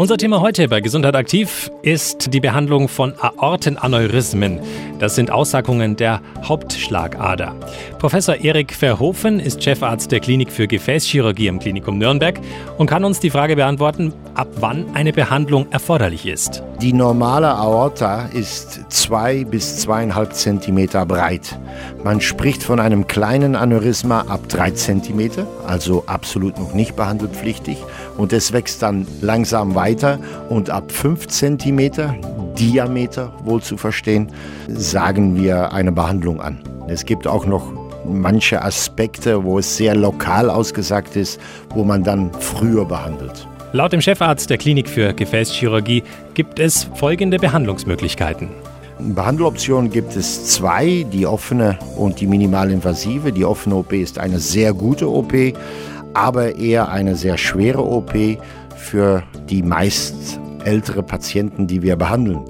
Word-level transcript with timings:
Unser 0.00 0.16
Thema 0.16 0.40
heute 0.40 0.66
bei 0.66 0.80
Gesundheit 0.80 1.14
aktiv 1.14 1.70
ist 1.82 2.32
die 2.32 2.40
Behandlung 2.40 2.88
von 2.88 3.12
Aortenaneurysmen. 3.20 4.58
Das 4.98 5.14
sind 5.14 5.30
Aussagungen 5.30 5.94
der 5.94 6.22
Hauptschlagader. 6.42 7.54
Professor 7.98 8.36
Erik 8.36 8.72
Verhofen 8.72 9.40
ist 9.40 9.62
Chefarzt 9.62 10.10
der 10.10 10.20
Klinik 10.20 10.50
für 10.50 10.66
Gefäßchirurgie 10.66 11.48
im 11.48 11.58
Klinikum 11.58 11.98
Nürnberg 11.98 12.40
und 12.78 12.86
kann 12.86 13.04
uns 13.04 13.20
die 13.20 13.28
Frage 13.28 13.56
beantworten, 13.56 14.14
ab 14.34 14.48
wann 14.60 14.86
eine 14.94 15.12
Behandlung 15.12 15.70
erforderlich 15.70 16.24
ist. 16.24 16.62
Die 16.80 16.94
normale 16.94 17.48
Aorta 17.48 18.30
ist 18.32 18.80
zwei 18.88 19.44
bis 19.44 19.80
zweieinhalb 19.80 20.32
Zentimeter 20.32 21.04
breit. 21.04 21.58
Man 22.02 22.22
spricht 22.22 22.62
von 22.62 22.80
einem 22.80 23.06
kleinen 23.06 23.54
Aneurysma 23.54 24.22
ab 24.22 24.48
drei 24.48 24.70
Zentimeter, 24.70 25.46
also 25.66 26.04
absolut 26.06 26.58
noch 26.58 26.72
nicht 26.72 26.96
behandelpflichtig. 26.96 27.76
Und 28.20 28.34
es 28.34 28.52
wächst 28.52 28.82
dann 28.82 29.06
langsam 29.22 29.74
weiter 29.74 30.18
und 30.50 30.68
ab 30.68 30.92
fünf 30.92 31.26
Zentimeter 31.28 32.14
Diameter 32.58 33.32
wohl 33.44 33.62
zu 33.62 33.78
verstehen, 33.78 34.30
sagen 34.68 35.42
wir 35.42 35.72
eine 35.72 35.90
Behandlung 35.90 36.38
an. 36.38 36.58
Es 36.86 37.06
gibt 37.06 37.26
auch 37.26 37.46
noch 37.46 37.72
manche 38.04 38.62
Aspekte, 38.62 39.42
wo 39.42 39.58
es 39.58 39.74
sehr 39.74 39.94
lokal 39.94 40.50
ausgesagt 40.50 41.16
ist, 41.16 41.40
wo 41.70 41.82
man 41.82 42.04
dann 42.04 42.30
früher 42.38 42.84
behandelt. 42.84 43.48
Laut 43.72 43.94
dem 43.94 44.02
Chefarzt 44.02 44.50
der 44.50 44.58
Klinik 44.58 44.90
für 44.90 45.14
Gefäßchirurgie 45.14 46.02
gibt 46.34 46.58
es 46.58 46.90
folgende 46.96 47.38
Behandlungsmöglichkeiten. 47.38 48.50
Behandeloptionen 48.98 49.90
gibt 49.90 50.14
es 50.14 50.44
zwei, 50.44 51.06
die 51.10 51.26
offene 51.26 51.78
und 51.96 52.20
die 52.20 52.26
minimalinvasive. 52.26 53.32
Die 53.32 53.46
offene 53.46 53.76
OP 53.76 53.94
ist 53.94 54.18
eine 54.18 54.38
sehr 54.38 54.74
gute 54.74 55.08
OP, 55.08 55.32
aber 56.14 56.56
eher 56.56 56.90
eine 56.90 57.16
sehr 57.16 57.38
schwere 57.38 57.84
OP 57.84 58.12
für 58.76 59.22
die 59.48 59.62
meist 59.62 60.40
ältere 60.64 61.02
Patienten, 61.02 61.66
die 61.66 61.82
wir 61.82 61.96
behandeln. 61.96 62.40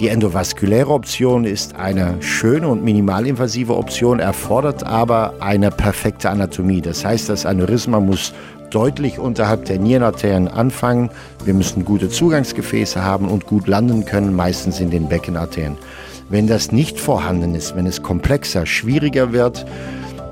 Die 0.00 0.08
endovaskuläre 0.08 0.90
Option 0.90 1.44
ist 1.44 1.76
eine 1.76 2.22
schöne 2.22 2.68
und 2.68 2.82
minimalinvasive 2.82 3.76
Option, 3.76 4.18
erfordert 4.18 4.82
aber 4.82 5.34
eine 5.40 5.70
perfekte 5.70 6.30
Anatomie. 6.30 6.80
Das 6.80 7.04
heißt, 7.04 7.28
das 7.28 7.44
Aneurysma 7.44 8.00
muss 8.00 8.32
deutlich 8.70 9.18
unterhalb 9.18 9.66
der 9.66 9.78
Nierenarterien 9.78 10.48
anfangen. 10.48 11.10
Wir 11.44 11.52
müssen 11.52 11.84
gute 11.84 12.08
Zugangsgefäße 12.08 13.04
haben 13.04 13.28
und 13.28 13.46
gut 13.46 13.66
landen 13.66 14.06
können, 14.06 14.34
meistens 14.34 14.80
in 14.80 14.90
den 14.90 15.08
Beckenarterien. 15.08 15.76
Wenn 16.30 16.46
das 16.46 16.72
nicht 16.72 16.98
vorhanden 16.98 17.54
ist, 17.54 17.76
wenn 17.76 17.86
es 17.86 18.02
komplexer, 18.02 18.64
schwieriger 18.64 19.32
wird, 19.32 19.66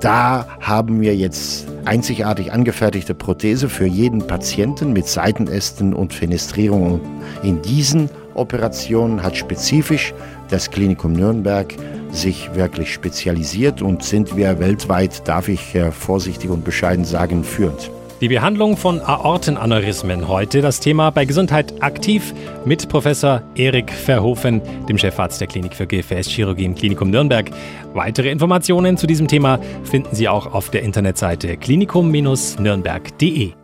da 0.00 0.46
haben 0.60 1.00
wir 1.00 1.14
jetzt 1.14 1.66
einzigartig 1.84 2.52
angefertigte 2.52 3.14
Prothese 3.14 3.68
für 3.68 3.86
jeden 3.86 4.26
Patienten 4.26 4.92
mit 4.92 5.06
Seitenästen 5.06 5.92
und 5.94 6.12
Fenestrierung. 6.12 7.00
In 7.42 7.60
diesen 7.62 8.08
Operationen 8.34 9.22
hat 9.22 9.36
spezifisch 9.36 10.14
das 10.48 10.70
Klinikum 10.70 11.12
Nürnberg 11.12 11.74
sich 12.10 12.54
wirklich 12.54 12.92
spezialisiert 12.92 13.82
und 13.82 14.02
sind 14.02 14.36
wir 14.36 14.58
weltweit, 14.58 15.26
darf 15.28 15.48
ich 15.48 15.74
äh, 15.74 15.92
vorsichtig 15.92 16.50
und 16.50 16.64
bescheiden 16.64 17.04
sagen, 17.04 17.44
führend. 17.44 17.90
Die 18.20 18.28
Behandlung 18.28 18.76
von 18.76 19.00
Aortenaneurysmen 19.00 20.28
heute 20.28 20.60
das 20.60 20.78
Thema 20.78 21.08
bei 21.08 21.24
Gesundheit 21.24 21.82
aktiv 21.82 22.34
mit 22.66 22.86
Professor 22.90 23.40
Erik 23.54 23.90
Verhofen, 23.90 24.60
dem 24.90 24.98
Chefarzt 24.98 25.40
der 25.40 25.48
Klinik 25.48 25.74
für 25.74 25.86
Gefäßchirurgie 25.86 26.66
im 26.66 26.74
Klinikum 26.74 27.10
Nürnberg. 27.10 27.50
Weitere 27.94 28.30
Informationen 28.30 28.98
zu 28.98 29.06
diesem 29.06 29.26
Thema 29.26 29.58
finden 29.84 30.14
Sie 30.14 30.28
auch 30.28 30.52
auf 30.52 30.68
der 30.68 30.82
Internetseite 30.82 31.56
klinikum-nürnberg.de. 31.56 33.59